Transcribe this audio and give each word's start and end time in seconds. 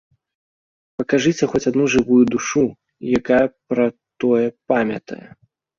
Пакажыце 1.01 1.49
хоць 1.51 1.61
адну 1.73 1.85
жывую 1.97 2.19
душу, 2.33 2.65
якая 3.21 3.45
пра 3.69 3.85
тое 4.25 4.45
памятае! 4.73 5.25